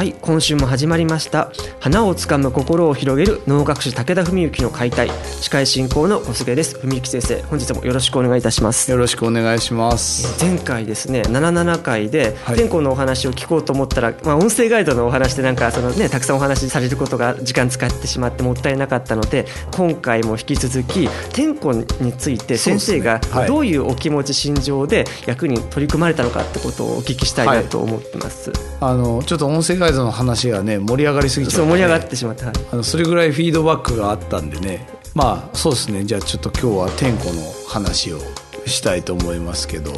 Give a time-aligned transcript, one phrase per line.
[0.00, 1.52] はい今週も始まりました。
[1.78, 5.10] 花をつかむ心を広げる能楽師武田文幸の解体。
[5.42, 6.78] 司会進行の小菅です。
[6.78, 8.90] 文幸先生本日もよろしくお願いいたします。
[8.90, 10.42] よろしくお願いします。
[10.42, 19.44] 前回ですね77回で天候のお話を聞こうと思ったら、まあ、音声ガイドのお話でなんかそのねたくさんお話しされることが時間使ってしまってもったいなかったので
[19.76, 34.86] 今回も引き続き天候について先生がどういうお気持ち心情で役に取り組まれたのかってことをお聞きしたいなと思ってます、はい、あのちょっと音声ガイドの話がね盛り上がりすぎちゃって、盛り上がってしまって、はい、あのそれぐらいフィードバックがあったんでね。
[35.14, 36.04] まあそうですね。
[36.04, 38.18] じゃあちょっと今日は天候の話を
[38.66, 39.92] したいと思いますけど。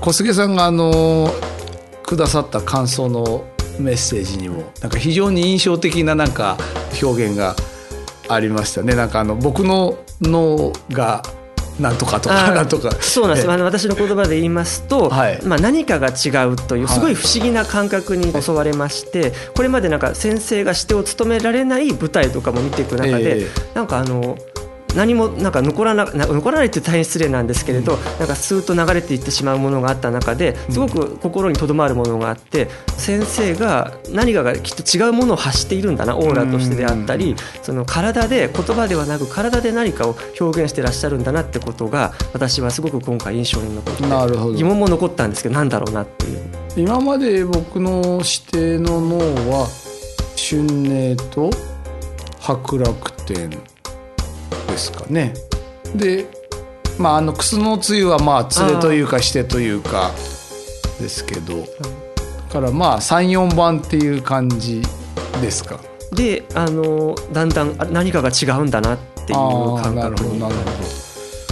[0.00, 1.32] 小菅さんがあの
[2.04, 3.44] くださった感想の
[3.78, 6.56] メッセージにもなんか非常に印象的ななんか
[7.02, 7.56] 表現が
[8.28, 8.94] ありましたね。
[8.94, 11.22] なんかあの僕の脳が
[11.80, 12.90] なんとかとかなんとか。
[13.00, 13.50] そうなんです。
[13.50, 24.38] あの私の言葉で言いますと、はい、まあ、何かが違うというすごい不思議な感覚に襲われまして、これまでなんか先生がしてを務められない舞台とかも見ていく中で、えー、なんかあの
[24.96, 44.02] 何もなんか残らな残らないって大変失礼なんですけれど、うん、なんかスーッと流れていってしまうものがあった中ですごく心にとどまるものがあって先生が何かがきっと違うものを発しているんだなオーラとしてであったりその体で言葉ではなく体で何かを表現してらっしゃるんだなってことが私はすごく今回印象に残って
[44.56, 46.40] 疑問も残ったんですけどなんだろうなっていう。
[46.76, 49.18] 今まで僕の指定の脳
[49.50, 49.66] は
[50.36, 51.50] 春寧と
[52.38, 53.50] 白楽天
[54.76, 55.32] ですかね。
[55.94, 56.26] で
[56.98, 60.12] まああのクスノつゆはまあ連れというかしてというか
[61.00, 61.60] ですけど。
[61.60, 64.82] だからまあ34番っていう感じ
[65.40, 65.80] ですか。
[66.12, 69.38] であのだんだん何かが違うんだなっていう
[69.82, 71.06] 感覚なるほどなるほど。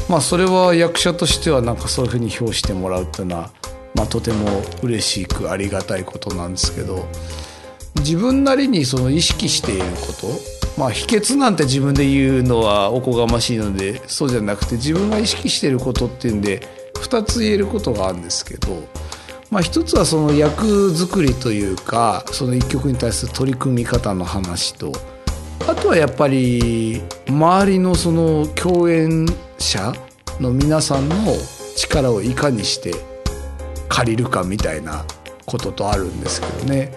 [0.09, 3.51] まあそれは役者としてはなんかそういうふうに評してもらうっていうのは、
[3.95, 7.09] まあ、とても嬉しくありがたいことなんですけど
[7.97, 16.61] 自分なりにその意識していることまあ秘訣なんて自分で言うのはおこがましいのでそうじゃなくて自分が意識していることっていうんで
[16.95, 18.83] 2つ言えることがあるんですけど、
[19.51, 24.93] まあ、1つはその役作りというかその一曲に対する取り組み方の話と
[25.69, 29.27] あとはやっぱり周りのその共演
[29.59, 29.93] 者
[30.41, 31.17] の皆さんの
[31.77, 32.93] 力をいかにして
[33.89, 35.05] 借りるかみたいな
[35.47, 36.93] こととあるんですけどね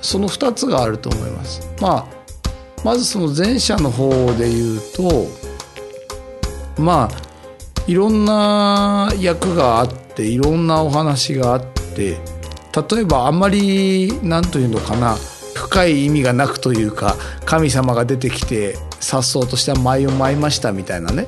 [0.00, 1.68] その2つがあると思います。
[1.80, 2.15] まあ
[2.84, 5.26] まずその前者の方で言うと
[6.80, 7.26] まあ
[7.86, 12.18] いろんな役があっていろんなお話があって
[12.90, 15.16] 例えばあんまり何というのかな
[15.54, 21.26] 深い意味がなくというか神様が出てきて颯爽とした舞を舞いましたみたいなね。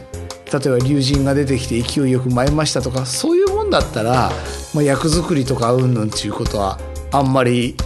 [0.50, 4.30] 例えば竜神が出てきて勢いよく舞いましたとかそういうもんだったら、
[4.74, 6.78] まあ、役作りとかうんぬんっていうことは
[7.12, 7.76] あんまり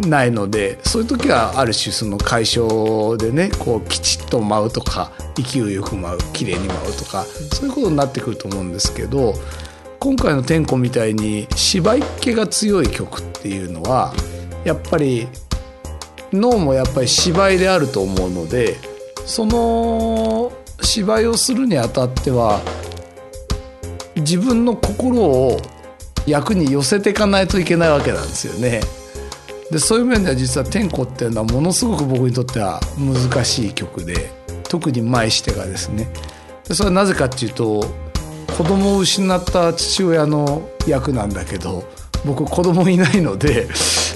[0.00, 9.34] ないのでそういう時はある種その解消でねこうきちっと舞うとか勢いよく舞う綺麗に舞うとかそういうことになってくると思うんですけど
[10.00, 14.12] 今回の「天子」みたいに芝居っ気が強い曲っていうのは
[14.64, 15.28] やっぱり
[16.32, 18.78] 脳もやっぱり芝居であると思うので
[19.26, 22.60] その芝居をするにあたっては
[24.16, 25.60] 自分の心を
[26.26, 28.80] 役に寄せていかないといけないわけなんですよね。
[29.72, 34.30] でそういう面では実は「天子」っていうのはものすごく僕にとっては難しい曲で
[34.68, 36.12] 特に前してがですね
[36.68, 37.82] でそれはなぜかっていうと
[38.54, 41.84] 子供を失った父親の役なんだけど
[42.26, 43.66] 僕子供いないので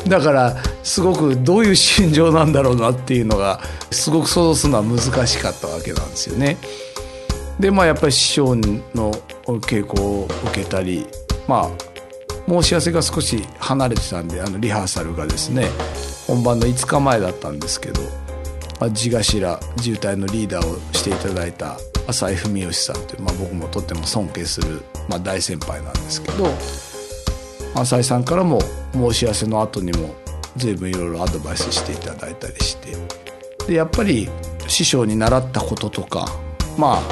[0.06, 3.58] だからすごくどういう心情なんだろうなっていうのが
[3.90, 6.58] すごく想像するのは難しかったわけなんですよね。
[7.58, 8.56] でまあやっぱり師匠
[8.94, 9.10] の
[9.44, 11.06] 稽古を受けたり
[11.48, 11.95] まあ
[12.48, 15.66] 申し合わせが少し離れてたんであのリハーサルがですね
[16.26, 18.00] 本番の5日前だったんですけど、
[18.80, 21.76] まあ、地頭渋滞のリーダーをしていただいた
[22.06, 26.46] 浅井文義さんという、まあ、僕もとっても尊敬する、まあ、大先輩なんですけど
[27.74, 28.60] 浅井さんからも
[28.92, 30.14] 申し合わせの後にも
[30.56, 32.96] 随分いろいろアドバイスしていただいたりして
[33.66, 34.28] でやっぱり
[34.68, 36.26] 師匠に習ったこととか
[36.78, 37.02] まあ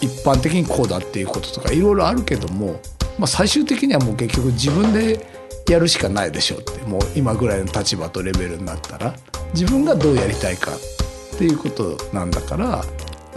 [0.00, 2.80] 一般的にこうだっていうこととかいろいろあるけども、
[3.18, 5.26] まあ、最終的にはもう結局自分で
[5.68, 6.84] やるしかないでしょうって。
[6.86, 9.14] もう今ぐらいの立場とレベルになったら。
[9.54, 12.84] 自分がどうやりたいかっていうことなんだから。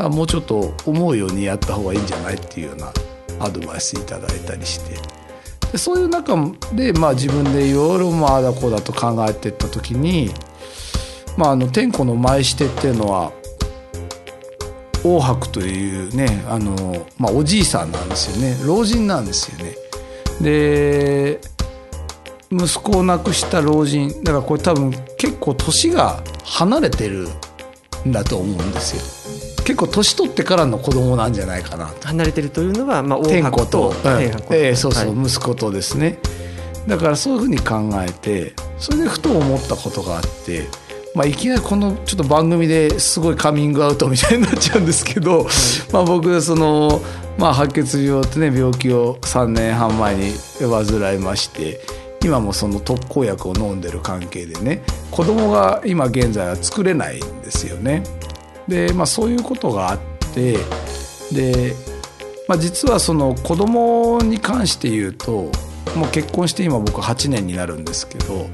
[0.10, 2.92] もうちょっと思うようにやった方がいいんじゃないっていうような
[3.39, 4.95] アドバイスいただいたりして。
[5.72, 6.36] でそういう中
[6.74, 10.31] で、まあ、自分でいろいろああだこうだと考えていった時に、
[11.38, 13.31] まあ、あの天子の前してっていうのは
[15.03, 18.57] 王伯というねあの、まあ、おじいさんなんですよね。
[18.65, 19.75] 老人なんですよね。
[20.42, 21.39] で
[22.51, 27.27] 息子を亡くした老人だからこれ多分結構年が離れてる
[28.06, 29.63] んだと思うんですよ。
[29.63, 31.94] 結構年取ってからの子供なんじゃないかな。
[32.03, 33.94] 離れてるというのは、まあ、天子と。
[34.03, 36.18] 天子、えー、そうそう、はい、息子とですね。
[36.88, 40.68] だからそういうふうに考えてそれでふと思ったことがあって
[41.13, 45.46] まあ、いきなりこのちょっと番組ですごいカミングアウトみたいになっちゃうんですけど、
[45.92, 47.02] まあ、僕その、
[47.38, 51.81] まあ、白血病ってね病気を3年半前に患いまして
[52.24, 58.04] 今もその特効薬を飲んでる関係でね子供が今現在は作れないんですよね。
[58.68, 60.00] で、まあ、そういうことがあっ
[60.34, 60.58] て
[61.34, 61.74] で、
[62.48, 65.52] まあ、実はその子供に関して言うと
[65.96, 68.48] もう結婚して今僕8年になるんですけど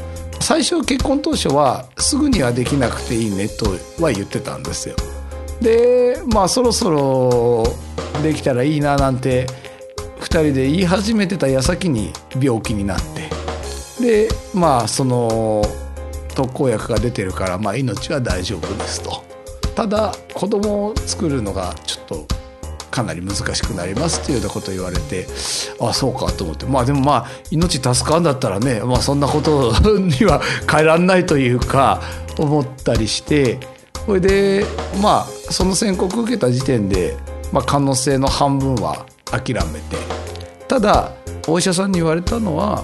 [0.48, 3.66] 最初結婚当初はすぐにはできなくていいねと
[4.02, 4.96] は言ってたんですよ。
[5.62, 7.66] でまあそろそろ
[8.24, 9.46] できたらいいななんて
[10.22, 13.00] 2人で言い始めてた矢先に病気になっ
[14.00, 15.66] てでまあその
[16.34, 19.22] 特効薬が出てるから、まあ、命は大丈夫ですと
[19.76, 22.37] ただ子供を作るのがちょっと
[22.98, 25.28] かなり難しくなりますっていうようなことを言われて
[25.80, 26.66] あそうかと思って。
[26.66, 32.02] まあでもまあ命助かるんだったらね、まあ、そんなこと には変えらんないというか
[32.40, 33.60] 思ったりして
[34.06, 34.66] それで
[35.00, 37.16] まあその宣告受けた時点で、
[37.52, 39.98] まあ、可能性の半分は諦めて。
[40.68, 41.12] ただ
[41.48, 42.84] お医者さんに言われたのは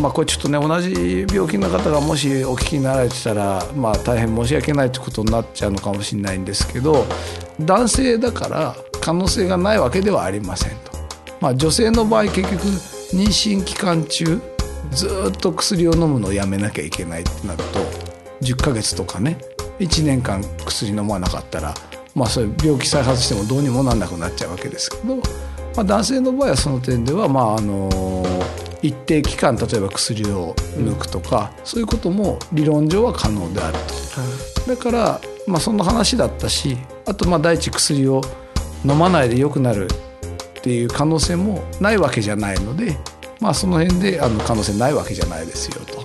[0.00, 7.04] まあ、これちょっとね同じ病気の方がもしお聞きになられてたら、まあ、大変申し訳ないってことになっちゃうのかもしれないんですけど
[7.60, 10.92] 男性だから可能性がないわけではありませんと。
[11.40, 12.62] まあ、女性の場合結局
[13.12, 14.40] 妊娠期間中
[14.92, 17.80] ずっと薬を飲むのをやめなきゃいけないってなると
[18.42, 19.38] 10ヶ月とかね
[19.80, 21.74] 1年間薬飲まなかったら、
[22.14, 25.22] まあ、それ病気再発してもどうにもなんなくなっちゃうわけですけど、ま
[25.78, 27.90] あ、男性の場合はその点では、まあ、あの
[28.82, 33.78] 一定期間例えば薬を抜くとか、うん、そういうことも理論上は可能である
[34.66, 34.70] と。
[34.70, 38.22] だから、まあ、その話だったしあとまあ第一薬を
[38.84, 42.96] 飲まないで良くなるっていう可能性もないわけじゃないので、
[43.40, 46.04] まあ、その辺であの可能性ないわけじゃないですよと、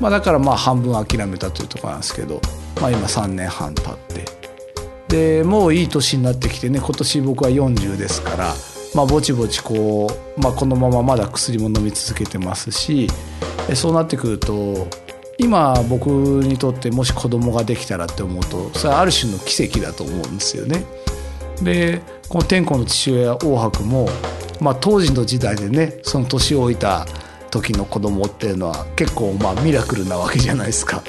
[0.00, 2.40] まあ、だからまあ半分諦めたというとこなんですけど、
[2.80, 4.24] まあ、今3年半経って
[5.08, 8.54] でもういい年になってきてね今年僕は40ですから、
[8.94, 13.08] まあ、ぼちぼちこう、まあ、このまままだ薬も飲み続けてますし
[13.74, 14.88] そうなってくると
[15.38, 20.84] 今僕にとってもし子供ができたらって思うとそれはある種の奇跡だと思うんですよね。
[21.62, 24.08] でこの天子の父親王伯も、
[24.60, 27.06] まあ、当時の時代でねその年老いた
[27.50, 31.02] 時の子供っていうのは結構まあミラクルなわけじゃないですか。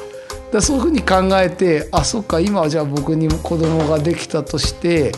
[0.51, 5.11] だそういうふうに考えてあそっか今はじゃあ僕にも子供ができたとして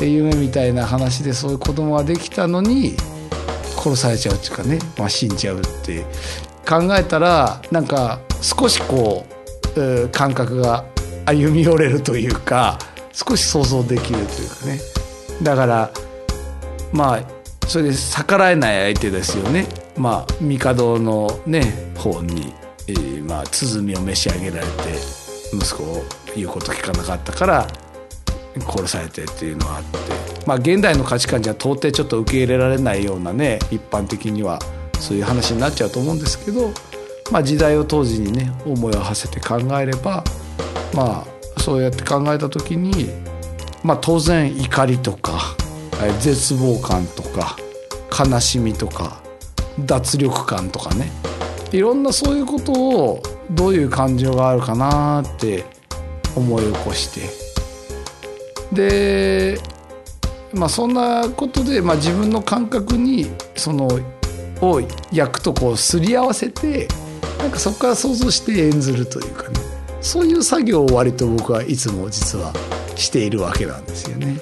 [0.00, 2.96] 夢みたいな話でそういう子供ができたのに
[3.76, 6.04] 殺されちゃうっていうかね、まあ、死んじゃうって
[6.68, 9.26] 考えたらなんか少しこ
[9.76, 10.84] う感覚が
[11.26, 12.78] 歩み寄れるというか
[13.12, 14.80] 少し想像できるというかね。
[15.42, 15.90] だから
[16.92, 17.22] まあ
[17.66, 19.66] それで逆らえない相手ですよね。
[19.96, 22.52] まあ帝のね方に、
[22.88, 24.70] えー、まあ鼓を召し上げられて
[25.52, 26.02] 息子を
[26.36, 27.66] 言うこと聞かなかったから
[28.58, 29.98] 殺されてっていうのはあって。
[30.46, 34.58] まあ現代の価値観じゃ到底ちょっと受け入れられないようなね一般的には
[34.98, 36.70] そういう話になっちゃうと思うんですけど、
[37.30, 40.24] まあ、時代を当時にね思いを馳せて考えれば
[40.94, 43.10] まあそうやって考えた時に、
[43.84, 45.56] まあ、当然怒りとか
[46.20, 47.56] 絶望感とか
[48.26, 49.22] 悲しみとか
[49.78, 51.10] 脱力感とかね。
[51.72, 55.64] いろんなそういうことをどういう感情があるかなって
[56.34, 57.28] 思い起こして。
[58.72, 59.60] で
[60.52, 63.88] まあそんなことで、まあ、自分の感覚にその
[64.60, 64.80] を
[65.12, 66.88] 役とこうすり合わせて
[67.38, 69.69] なんかそこから想像して演ずるというかね。
[70.00, 72.52] そういう作業を割と僕はいつも実は
[72.96, 74.36] しているわけなんですよね。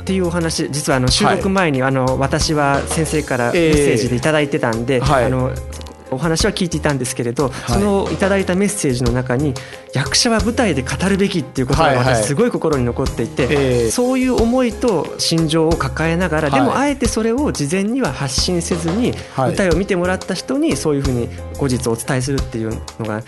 [0.00, 5.50] っていうお話実はあの収録前に、はい、あの私は先生からメッセージで頂いてたんで、はい、あの
[6.10, 9.54] お話は聞いていたんですけれど、はい、そのいただいたメッセージの中に
[9.92, 23.22] 役者は舞台で語るべきっていうことが私すごい心に残っていて、そういう思いと心情を抱えながら、でもあえてそれを事前には発信せずに、舞台を見てもらった人にそういうふうに後日お伝えするっていうのが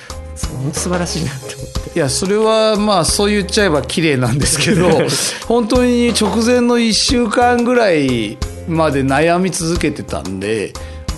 [0.46, 1.98] 本当素晴らしいなって思って。
[1.98, 4.88] いやそれはまあそう言っちゃえば綺麗なんですけど
[5.48, 8.36] 本当に直前の1週間ぐらい
[8.68, 10.72] まで悩み続けてたんで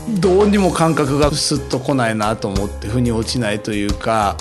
[0.09, 4.37] どうにも感覚がスッと来ないなと思って腑に落ちないというか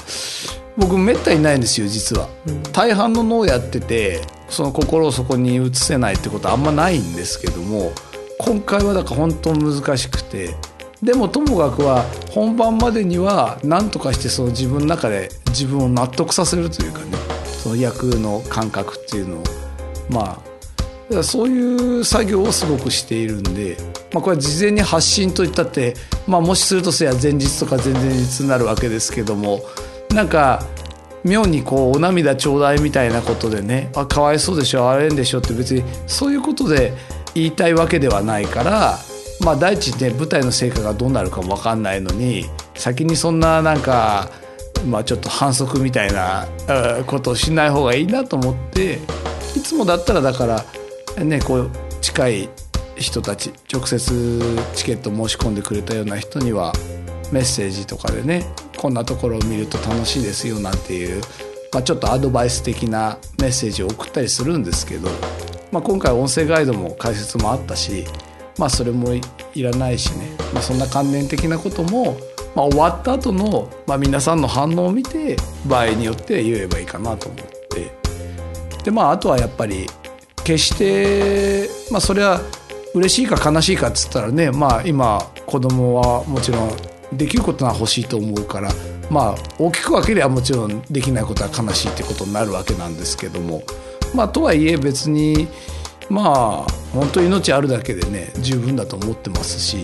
[0.77, 7.91] 僕めったにないんですよ実は、うん、大半の脳やっててその心をそこに移せないってことはあんまないんですけども
[8.39, 10.55] 今回はだから本当難しくて
[11.03, 19.43] でもともかくは本番までには何とかしてその自分の中で自分を納得させるというかねその役の感覚っていうのを
[20.09, 23.77] まあそういう作業をすごくしているんで、
[24.13, 25.95] まあ、これは事前に発信といったって、
[26.27, 29.61] まあ、もしするとすれば前日とか前々日になるわけですけども
[30.13, 30.65] なんか
[31.23, 36.93] 妙にこうお涙ちょうだいみたいなことでねあかわいそうでしょあれんでしょって別にそういうことで
[37.35, 38.97] 言いたいわけではないから
[39.41, 44.29] まあ第一ね舞台の成果がどうなるかも分かんないのに先にそんななんか
[44.87, 46.47] まあちょっと反則みたいな
[47.05, 48.99] ことをしない方がいいなと思って
[49.55, 50.45] いつもだったらだか
[51.17, 51.69] らねこう
[52.01, 52.49] 近い
[52.99, 54.41] 人たち直接
[54.75, 56.73] チケット申し込んでくれたような人には
[57.31, 58.45] メッセージとかでね
[58.77, 61.21] こんなところを見ると楽しいですよなんていう、
[61.73, 65.09] まあ、ちょっとアドバイス的なメッセージを送ったりするんですけど、
[65.71, 68.05] まあ、今回音声ガイドも解説もあったし
[68.57, 72.17] まあそれもいらないしね、まあ、そんな関連的なことも、
[72.55, 77.59] まあ、終わった後のま、あ、皆さんの反応を見て場合によって言えばいいかなと思って。
[78.83, 79.87] でまああとはやっぱり
[80.43, 82.41] 決してまあそれは
[82.93, 86.71] 嬉しいか悲しいかっつったらねまあ今子供はもちろん
[87.13, 88.71] できることは欲しいと思うから
[89.09, 93.63] まあ大きく分ければもちろんできないことは悲しいってことになるわけなんですけども
[94.13, 95.47] まあとはいえ別に
[96.09, 99.77] まあ本当命あるだけでね十分だと思ってますし、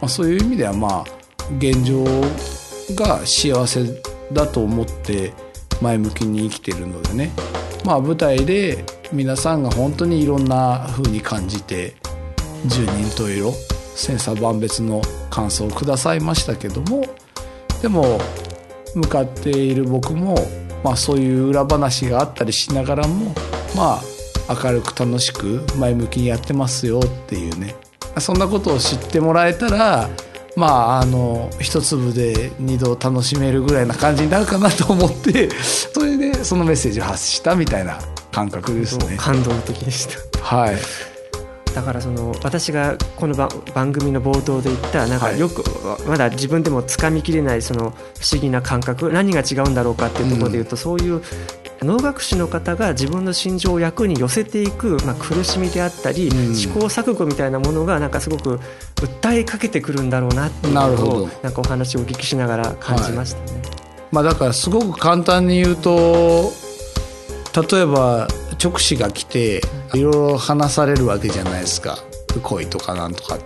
[0.00, 1.04] まあ、そういう意味ではまあ
[1.58, 2.04] 現状
[2.94, 4.02] が幸せ
[4.32, 5.32] だと思って
[5.80, 7.30] 前向きに生きてるのでね
[7.84, 11.96] まあ舞台で皆さんが本当にいろんな風に感じて
[12.66, 13.52] 十人十色
[13.94, 17.04] 千差万別の感想をくださいましたけども
[17.82, 18.18] でも
[18.94, 20.36] 向かっている僕も、
[20.82, 23.34] まあ、そういう裏話があったりしながらも
[23.76, 24.00] ま
[24.48, 27.76] あ明るく楽しく前向きにやってますよっていうね
[28.18, 30.08] そんなことを知ってもらえたら
[30.56, 37.98] まああの一粒で二度楽しめるぐらいな感じになるかなと思って それでそのメッセージを発したみたいな
[38.32, 39.16] 感覚ですね。
[39.16, 40.40] 感動的でした。
[40.42, 40.76] はい。
[41.74, 43.34] だからその私がこの
[43.74, 45.62] 番組の冒頭で言ったなんかよく
[46.06, 51.22] まだ自分でもつかみきれないその不思議な感覚何が違うんだろうかっていうところで言うとそういう
[51.82, 58.60] 能楽師の方が自分の心情を役に寄せていく、まあ、苦しみであったり、うん、試行錯誤みたいなものがなんかすごく
[58.96, 63.60] 訴えかけてくるんだろうなっていうのをなんかお話をお聞きしながら感じましたね。
[63.60, 63.70] はい、
[64.12, 66.52] まあ、だからすごく簡単に言うと
[67.72, 68.28] 例えば
[68.62, 69.62] 直視が来て
[69.94, 71.98] いろいろ話されるわけじゃないですか。
[72.42, 73.38] 恋とかなんとか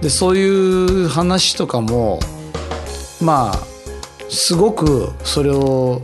[0.00, 2.20] でそういう話とかも
[3.20, 3.58] まあ
[4.28, 6.00] すごくそれを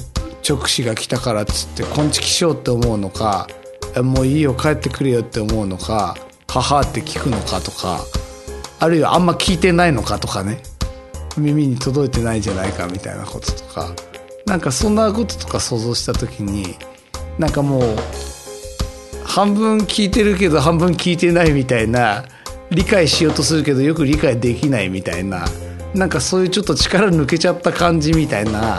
[0.48, 3.46] 直視が来たからっつって「こんちきしよう」って思うのか
[4.02, 6.16] 「もういいよ帰ってくれよ」って思うのか
[6.48, 8.00] 「母」って聞くのかとか
[8.80, 10.60] あるいはあんま聞いてないのかとかね。
[11.36, 13.92] 耳に届いてないじゃないかみたいなこととか。
[14.46, 16.76] なんかそんなこととか想像した時に
[17.38, 17.96] なんかもう
[19.28, 22.24] 半分聞いてるけど半分聞いてないみたいな
[22.70, 25.44] 理解しようとするけどよく理解できないみたいな
[25.94, 28.78] なんかそういうちょっと力抜けちゃった感じみたいな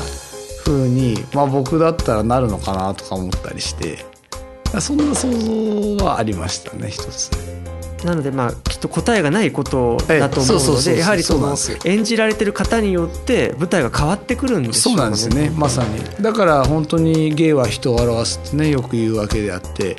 [0.65, 4.06] 風にまあ僕だったらなるのかなとか思ったりして
[4.79, 5.32] そんな想
[5.98, 7.32] 像はありましたね一つ。
[8.03, 14.98] なのでまあきっと答えがないことだと思うのでやはりその演じられてる方によって舞台が変わってくるんですよね。
[14.98, 16.00] そうなんですねまさに。
[16.22, 19.98] だから本当に芸は人を表すってねよく言うわけであって、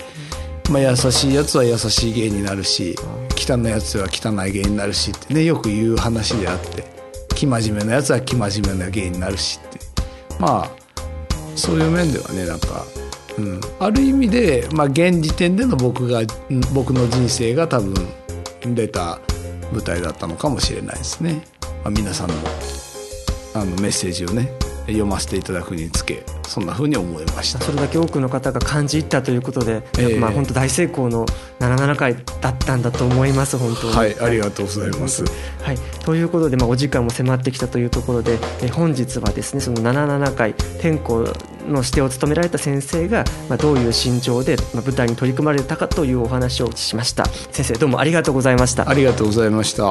[0.70, 2.94] まあ、優しいやつは優しい芸になるし
[3.36, 6.84] 汚いやつは汚い芸になるしってねよく言う話であって
[7.34, 9.80] 生真面目なやつは生真面目な芸になるしって。
[10.38, 10.70] まあ
[11.54, 12.84] そういう面ではねなんか、
[13.38, 16.22] うん、ある意味で、まあ、現時点での僕が
[16.72, 17.94] 僕の人生が多分
[18.74, 19.20] 出た
[19.72, 21.42] 舞台だったのかもしれないですね、
[21.84, 22.34] まあ、皆さんの
[23.54, 24.52] あのメッセージをね
[24.86, 27.60] 読ませていただくにつけそんなふうに思いました。
[27.60, 31.26] それだけ多くの方が感じ入ったということで、えー、まあ本当大成功の
[31.60, 33.92] 77回だったんだと思います本当に。
[33.94, 35.24] はいありがとうございます、
[35.62, 41.24] はい、ということで、まあ、お時間も迫ってきたというところで、え本日はですねその77回天候
[41.68, 47.26] の指定を務められた先生が、まあ、どういう心情で、まあ、舞台に取り組まれたかというお話をしました。
[47.26, 48.88] 先生どうもありがとうございました。
[48.88, 49.90] ありがとうございました